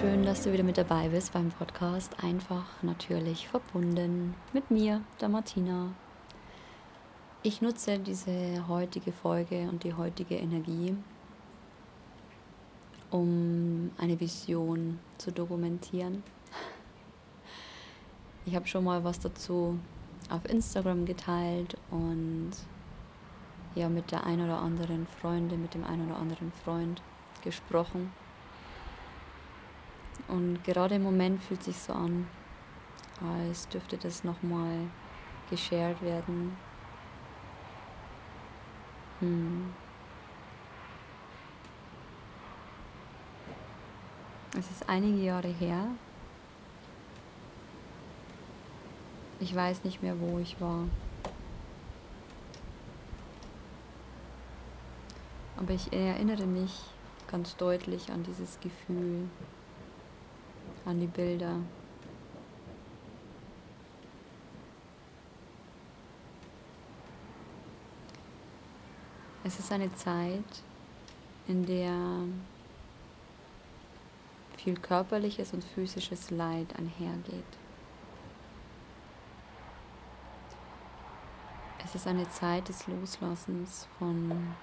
schön, 0.00 0.24
dass 0.24 0.42
du 0.42 0.52
wieder 0.52 0.62
mit 0.62 0.76
dabei 0.76 1.08
bist 1.08 1.32
beim 1.32 1.48
Podcast 1.48 2.22
Einfach 2.22 2.82
natürlich 2.82 3.48
verbunden 3.48 4.34
mit 4.52 4.70
mir, 4.70 5.00
der 5.22 5.30
Martina. 5.30 5.94
Ich 7.42 7.62
nutze 7.62 7.98
diese 7.98 8.68
heutige 8.68 9.10
Folge 9.10 9.68
und 9.70 9.84
die 9.84 9.94
heutige 9.94 10.34
Energie, 10.34 10.94
um 13.10 13.90
eine 13.96 14.20
Vision 14.20 14.98
zu 15.16 15.32
dokumentieren. 15.32 16.22
Ich 18.44 18.54
habe 18.54 18.66
schon 18.66 18.84
mal 18.84 19.02
was 19.02 19.18
dazu 19.18 19.78
auf 20.28 20.44
Instagram 20.44 21.06
geteilt 21.06 21.78
und 21.90 22.50
ja 23.74 23.88
mit 23.88 24.10
der 24.10 24.24
ein 24.24 24.42
oder 24.42 24.58
anderen 24.58 25.06
Freundin, 25.06 25.62
mit 25.62 25.72
dem 25.72 25.84
ein 25.84 26.04
oder 26.04 26.18
anderen 26.18 26.52
Freund 26.52 27.00
gesprochen. 27.42 28.12
Und 30.28 30.62
gerade 30.64 30.96
im 30.96 31.02
Moment 31.02 31.42
fühlt 31.42 31.62
sich 31.62 31.78
so 31.78 31.92
an, 31.92 32.26
als 33.20 33.68
dürfte 33.68 33.96
das 33.96 34.24
nochmal 34.24 34.80
geshared 35.50 36.00
werden. 36.02 36.56
Hm. 39.20 39.72
Es 44.58 44.70
ist 44.70 44.88
einige 44.88 45.18
Jahre 45.18 45.48
her. 45.48 45.86
Ich 49.38 49.54
weiß 49.54 49.84
nicht 49.84 50.02
mehr, 50.02 50.18
wo 50.18 50.38
ich 50.38 50.60
war. 50.60 50.84
Aber 55.58 55.72
ich 55.72 55.92
erinnere 55.92 56.46
mich 56.46 56.72
ganz 57.30 57.56
deutlich 57.56 58.10
an 58.12 58.22
dieses 58.22 58.60
Gefühl, 58.60 59.28
an 60.86 61.00
die 61.00 61.06
Bilder. 61.06 61.56
Es 69.44 69.58
ist 69.58 69.70
eine 69.70 69.92
Zeit, 69.94 70.62
in 71.46 71.66
der 71.66 71.94
viel 74.56 74.76
körperliches 74.76 75.52
und 75.52 75.62
physisches 75.62 76.30
Leid 76.30 76.74
einhergeht. 76.76 77.44
Es 81.84 81.94
ist 81.94 82.06
eine 82.08 82.28
Zeit 82.28 82.68
des 82.68 82.86
Loslassens 82.88 83.86
von 83.98 84.54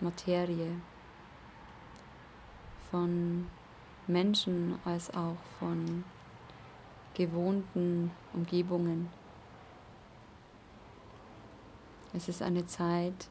Materie, 0.00 0.72
von 2.90 3.46
Menschen 4.06 4.78
als 4.84 5.10
auch 5.14 5.36
von 5.58 6.04
gewohnten 7.14 8.10
Umgebungen. 8.32 9.08
Es 12.12 12.28
ist 12.28 12.42
eine 12.42 12.64
Zeit, 12.66 13.28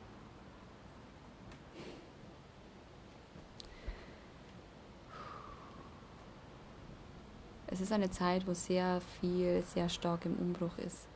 es 7.68 7.82
ist 7.82 7.92
eine 7.92 8.10
Zeit, 8.12 8.46
wo 8.48 8.54
sehr 8.54 9.02
viel, 9.22 9.62
sehr 9.64 9.90
stark 9.90 10.26
im 10.26 10.36
Umbruch 10.36 10.78
ist. 10.78 11.08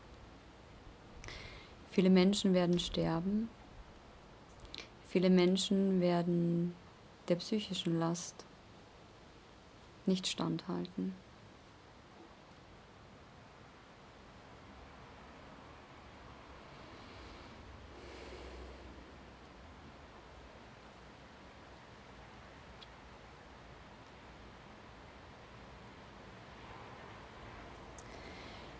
Viele 1.91 2.09
Menschen 2.09 2.53
werden 2.53 2.79
sterben. 2.79 3.49
Viele 5.09 5.29
Menschen 5.29 5.99
werden 5.99 6.75
der 7.27 7.35
psychischen 7.35 7.99
Last 7.99 8.46
nicht 10.07 10.27
standhalten. 10.27 11.13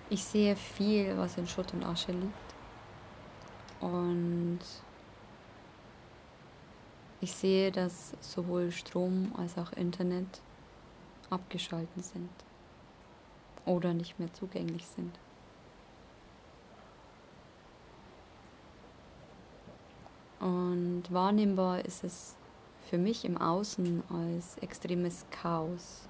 Ich 0.10 0.24
sehe 0.24 0.56
viel, 0.56 1.18
was 1.18 1.38
in 1.38 1.48
Schutt 1.48 1.74
und 1.74 1.86
Asche 1.86 2.14
liegt. 2.14 2.56
Und 3.82 4.60
ich 7.20 7.32
sehe, 7.34 7.72
dass 7.72 8.14
sowohl 8.22 8.72
Strom 8.72 9.34
als 9.38 9.58
auch 9.58 9.74
Internet 9.74 10.42
abgeschalten 11.30 12.02
sind 12.02 12.30
oder 13.66 13.94
nicht 13.94 14.20
mehr 14.20 14.32
zugänglich 14.34 14.86
sind. 14.88 15.20
Und 20.40 21.04
wahrnehmbar 21.10 21.84
ist 21.84 22.04
es 22.04 22.36
für 22.90 22.98
mich 22.98 23.26
im 23.26 23.38
Außen 23.38 24.04
als 24.10 24.58
extremes 24.60 25.26
Chaos. 25.30 26.08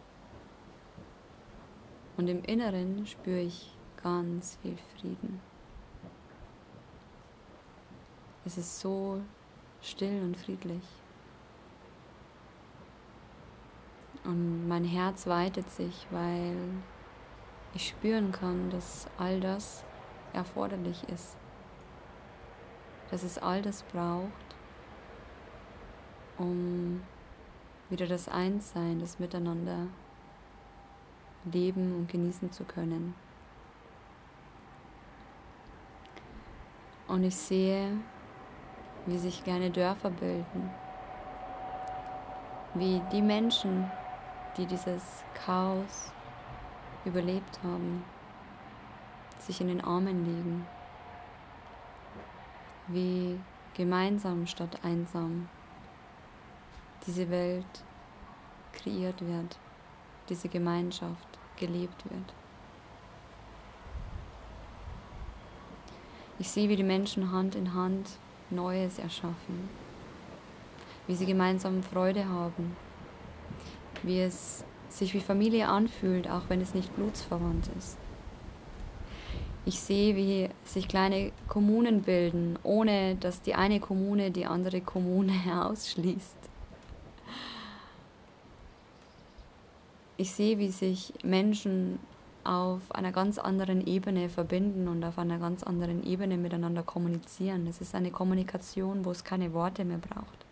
Und 2.17 2.27
im 2.27 2.43
Inneren 2.43 3.05
spüre 3.05 3.41
ich 3.41 3.75
ganz 4.03 4.57
viel 4.61 4.77
Frieden. 4.95 5.39
Es 8.45 8.57
ist 8.57 8.79
so 8.79 9.21
still 9.81 10.21
und 10.21 10.37
friedlich. 10.37 10.83
Und 14.27 14.67
mein 14.67 14.83
Herz 14.83 15.25
weitet 15.25 15.69
sich, 15.69 16.05
weil 16.11 16.57
ich 17.73 17.87
spüren 17.87 18.33
kann, 18.33 18.69
dass 18.69 19.07
all 19.17 19.39
das 19.39 19.85
erforderlich 20.33 21.07
ist. 21.07 21.37
Dass 23.09 23.23
es 23.23 23.37
all 23.37 23.61
das 23.61 23.83
braucht, 23.83 24.27
um 26.37 27.01
wieder 27.89 28.05
das 28.05 28.27
Einssein, 28.27 28.99
das 28.99 29.17
Miteinander 29.17 29.87
leben 31.45 31.95
und 31.95 32.09
genießen 32.09 32.51
zu 32.51 32.65
können. 32.65 33.15
Und 37.07 37.23
ich 37.23 37.37
sehe, 37.37 37.93
wie 39.05 39.17
sich 39.17 39.41
kleine 39.45 39.71
Dörfer 39.71 40.09
bilden, 40.09 40.69
wie 42.73 43.01
die 43.13 43.21
Menschen, 43.21 43.89
die 44.57 44.65
dieses 44.65 45.23
Chaos 45.45 46.11
überlebt 47.05 47.59
haben, 47.63 48.03
sich 49.39 49.61
in 49.61 49.67
den 49.67 49.83
Armen 49.83 50.25
liegen, 50.25 50.65
wie 52.87 53.39
gemeinsam 53.75 54.47
statt 54.47 54.79
einsam 54.83 55.47
diese 57.05 57.29
Welt 57.29 57.83
kreiert 58.73 59.21
wird, 59.21 59.57
diese 60.29 60.49
Gemeinschaft 60.49 61.27
gelebt 61.57 62.03
wird. 62.09 62.33
Ich 66.39 66.49
sehe, 66.49 66.69
wie 66.69 66.75
die 66.75 66.83
Menschen 66.83 67.31
Hand 67.31 67.55
in 67.55 67.73
Hand 67.73 68.17
Neues 68.49 68.99
erschaffen, 68.99 69.69
wie 71.05 71.15
sie 71.15 71.25
gemeinsam 71.25 71.83
Freude 71.83 72.27
haben, 72.27 72.75
wie 74.03 74.21
es 74.21 74.63
sich 74.89 75.13
wie 75.13 75.19
Familie 75.19 75.67
anfühlt, 75.67 76.29
auch 76.29 76.43
wenn 76.49 76.61
es 76.61 76.73
nicht 76.73 76.95
blutsverwandt 76.95 77.69
ist. 77.77 77.97
Ich 79.65 79.81
sehe, 79.81 80.15
wie 80.15 80.49
sich 80.63 80.87
kleine 80.87 81.33
Kommunen 81.49 82.01
bilden, 82.01 82.57
ohne 82.63 83.15
dass 83.15 83.41
die 83.41 83.53
eine 83.53 83.81
Kommune 83.81 84.31
die 84.31 84.45
andere 84.45 84.79
Kommune 84.79 85.33
ausschließt. 85.65 86.37
Ich 90.15 90.31
sehe, 90.31 90.57
wie 90.57 90.69
sich 90.69 91.13
Menschen 91.21 91.99
auf 92.45 92.95
einer 92.95 93.11
ganz 93.11 93.37
anderen 93.37 93.85
Ebene 93.85 94.29
verbinden 94.29 94.87
und 94.87 95.03
auf 95.03 95.19
einer 95.19 95.37
ganz 95.37 95.63
anderen 95.63 96.01
Ebene 96.03 96.37
miteinander 96.37 96.81
kommunizieren. 96.81 97.67
Es 97.67 97.81
ist 97.81 97.93
eine 97.93 98.09
Kommunikation, 98.09 99.03
wo 99.03 99.11
es 99.11 99.25
keine 99.25 99.53
Worte 99.53 99.83
mehr 99.83 99.97
braucht. 99.97 100.46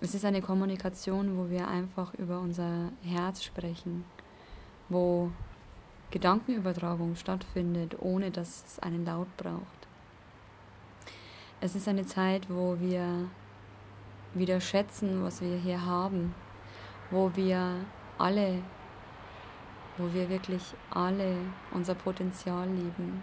Es 0.00 0.14
ist 0.14 0.24
eine 0.24 0.40
Kommunikation, 0.40 1.36
wo 1.36 1.50
wir 1.50 1.66
einfach 1.66 2.14
über 2.14 2.38
unser 2.38 2.92
Herz 3.02 3.42
sprechen, 3.42 4.04
wo 4.88 5.32
Gedankenübertragung 6.12 7.16
stattfindet, 7.16 7.96
ohne 7.98 8.30
dass 8.30 8.64
es 8.64 8.78
einen 8.78 9.04
Laut 9.04 9.26
braucht. 9.36 9.88
Es 11.60 11.74
ist 11.74 11.88
eine 11.88 12.06
Zeit, 12.06 12.48
wo 12.48 12.78
wir 12.78 13.28
wieder 14.34 14.60
schätzen, 14.60 15.24
was 15.24 15.40
wir 15.40 15.56
hier 15.56 15.84
haben, 15.84 16.32
wo 17.10 17.34
wir 17.34 17.74
alle, 18.18 18.62
wo 19.96 20.14
wir 20.14 20.28
wirklich 20.28 20.62
alle 20.90 21.38
unser 21.72 21.96
Potenzial 21.96 22.68
lieben, 22.68 23.20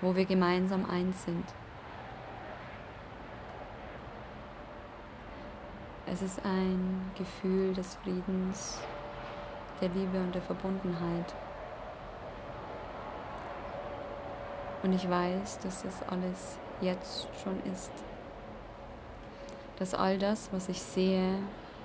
wo 0.00 0.14
wir 0.14 0.24
gemeinsam 0.24 0.88
eins 0.88 1.24
sind. 1.24 1.44
Es 6.14 6.22
ist 6.22 6.44
ein 6.44 7.10
Gefühl 7.18 7.74
des 7.74 7.96
Friedens 7.96 8.78
der 9.80 9.88
Liebe 9.88 10.16
und 10.16 10.32
der 10.32 10.42
Verbundenheit. 10.42 11.34
Und 14.84 14.92
ich 14.92 15.10
weiß, 15.10 15.58
dass 15.58 15.82
das 15.82 16.04
alles 16.08 16.56
jetzt 16.80 17.26
schon 17.42 17.60
ist. 17.72 17.90
Dass 19.80 19.92
all 19.92 20.16
das, 20.16 20.52
was 20.52 20.68
ich 20.68 20.80
sehe, 20.80 21.36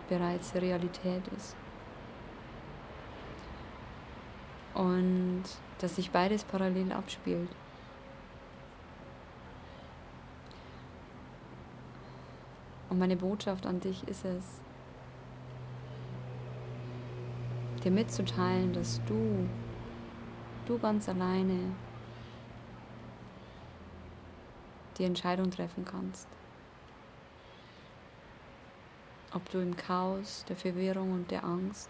bereits 0.09 0.53
Realität 0.53 1.27
ist. 1.35 1.55
Und 4.75 5.45
dass 5.79 5.95
sich 5.95 6.11
beides 6.11 6.43
parallel 6.43 6.91
abspielt. 6.91 7.49
Und 12.89 12.97
meine 12.97 13.15
Botschaft 13.15 13.65
an 13.65 13.79
dich 13.79 14.07
ist 14.07 14.25
es, 14.25 14.61
dir 17.83 17.91
mitzuteilen, 17.91 18.73
dass 18.73 19.01
du, 19.05 19.47
du 20.65 20.79
ganz 20.79 21.07
alleine 21.07 21.75
die 24.97 25.05
Entscheidung 25.05 25.49
treffen 25.49 25.85
kannst. 25.85 26.27
Ob 29.33 29.47
du 29.51 29.59
im 29.59 29.75
Chaos, 29.77 30.43
der 30.49 30.55
Verwirrung 30.55 31.13
und 31.13 31.31
der 31.31 31.43
Angst 31.43 31.89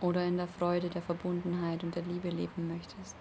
oder 0.00 0.24
in 0.24 0.36
der 0.36 0.48
Freude, 0.48 0.90
der 0.90 1.00
Verbundenheit 1.00 1.84
und 1.84 1.94
der 1.94 2.02
Liebe 2.02 2.28
leben 2.28 2.68
möchtest. 2.68 3.16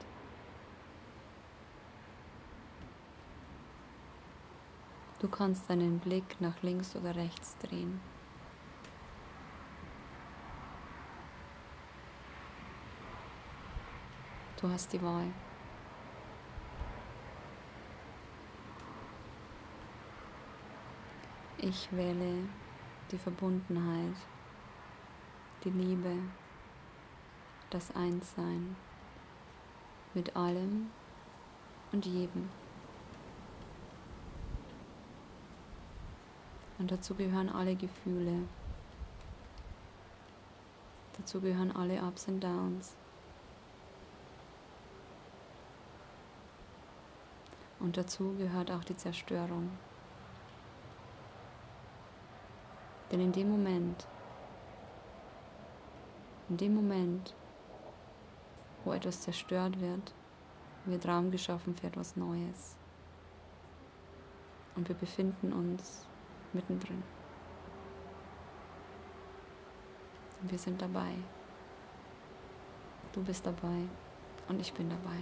Du 5.23 5.29
kannst 5.29 5.69
deinen 5.69 5.99
Blick 5.99 6.41
nach 6.41 6.61
links 6.63 6.97
oder 6.97 7.15
rechts 7.15 7.55
drehen. 7.59 8.01
Du 14.59 14.67
hast 14.67 14.91
die 14.91 15.01
Wahl. 15.01 15.27
Ich 21.57 21.87
wähle 21.93 22.49
die 23.09 23.17
Verbundenheit, 23.17 24.17
die 25.63 25.69
Liebe, 25.69 26.17
das 27.69 27.95
Einssein 27.95 28.75
mit 30.13 30.35
allem 30.35 30.91
und 31.93 32.05
jedem. 32.05 32.62
Und 36.83 36.91
dazu 36.91 37.15
gehören 37.15 37.47
alle 37.47 37.77
Gefühle. 37.77 38.43
Dazu 41.17 41.39
gehören 41.39 41.73
alle 41.73 42.03
Ups 42.03 42.27
und 42.27 42.43
Downs. 42.43 42.93
Und 47.79 47.95
dazu 47.95 48.35
gehört 48.37 48.69
auch 48.69 48.83
die 48.83 48.97
Zerstörung. 48.97 49.69
Denn 53.13 53.21
in 53.21 53.31
dem 53.31 53.49
Moment, 53.49 54.05
in 56.49 56.57
dem 56.57 56.75
Moment, 56.75 57.33
wo 58.83 58.91
etwas 58.91 59.21
zerstört 59.21 59.79
wird, 59.79 60.13
wird 60.83 61.07
Raum 61.07 61.31
geschaffen 61.31 61.75
für 61.75 61.87
etwas 61.87 62.17
Neues. 62.17 62.75
Und 64.75 64.89
wir 64.89 64.95
befinden 64.97 65.53
uns 65.53 66.09
mittendrin. 66.53 67.03
Wir 70.41 70.57
sind 70.57 70.81
dabei. 70.81 71.13
Du 73.13 73.23
bist 73.23 73.45
dabei 73.45 73.87
und 74.49 74.59
ich 74.59 74.73
bin 74.73 74.89
dabei. 74.89 75.19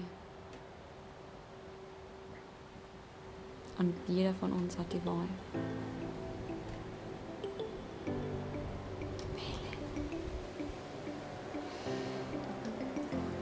Und 3.77 3.93
jeder 4.07 4.33
von 4.33 4.51
uns 4.51 4.77
hat 4.77 4.91
die 4.91 5.03
Wahl. 5.05 5.27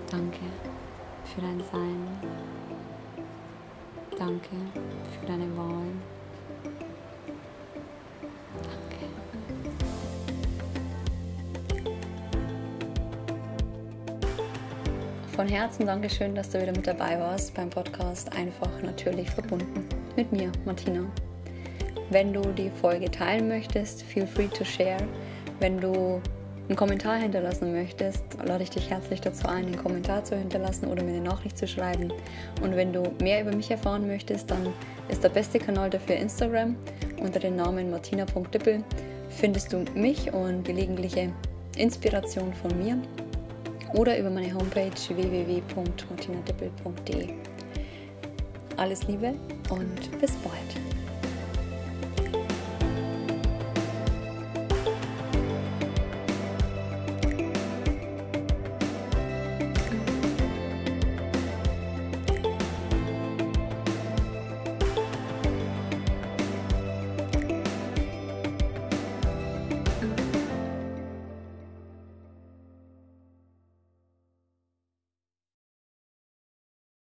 Danke 0.10 0.40
für 1.26 1.42
dein 1.42 1.62
Sein. 1.72 2.08
Danke 4.18 4.56
für 5.20 5.26
deine 5.26 5.58
Wahl. 5.58 6.19
Von 15.40 15.48
Herzen 15.48 15.86
Dankeschön, 15.86 16.36
dass 16.36 16.50
du 16.50 16.62
wieder 16.62 16.74
mit 16.74 16.86
dabei 16.86 17.18
warst 17.18 17.54
beim 17.54 17.70
Podcast 17.70 18.36
Einfach 18.36 18.82
natürlich 18.84 19.30
verbunden 19.30 19.88
mit 20.18 20.34
mir, 20.34 20.52
Martina. 20.66 21.06
Wenn 22.10 22.34
du 22.34 22.42
die 22.42 22.70
Folge 22.70 23.10
teilen 23.10 23.48
möchtest, 23.48 24.04
feel 24.04 24.28
free 24.28 24.50
to 24.50 24.66
share. 24.66 24.98
Wenn 25.62 25.80
du 25.80 26.22
einen 26.68 26.76
Kommentar 26.76 27.20
hinterlassen 27.20 27.72
möchtest, 27.72 28.22
lade 28.44 28.64
ich 28.64 28.70
dich 28.70 28.90
herzlich 28.90 29.22
dazu 29.22 29.48
ein, 29.48 29.68
einen 29.68 29.82
Kommentar 29.82 30.26
zu 30.26 30.36
hinterlassen 30.36 30.90
oder 30.90 31.04
mir 31.04 31.12
eine 31.12 31.22
Nachricht 31.22 31.58
zu 31.58 31.70
schreiben. 31.70 32.12
Und 32.62 32.76
wenn 32.76 32.92
du 32.92 33.04
mehr 33.22 33.40
über 33.42 33.56
mich 33.56 33.72
erfahren 33.72 34.08
möchtest, 34.08 34.52
dann 34.52 34.74
ist 35.08 35.24
der 35.24 35.30
beste 35.30 35.58
Kanal 35.58 35.90
dafür 35.90 36.18
Instagram. 36.18 36.76
Unter 37.22 37.40
dem 37.40 37.56
Namen 37.56 37.90
martina.dippel 37.90 38.84
findest 39.30 39.72
du 39.72 39.86
mich 39.96 40.34
und 40.34 40.66
gelegentliche 40.66 41.32
Inspiration 41.78 42.54
von 42.54 42.78
mir 42.78 43.02
oder 43.94 44.20
über 44.20 44.30
meine 44.30 44.54
Homepage 44.54 44.92
www.martinadippel.de. 45.10 47.30
Alles 48.78 49.08
Liebe 49.08 49.34
und 49.70 50.20
bis 50.20 50.32
bald. 50.38 50.89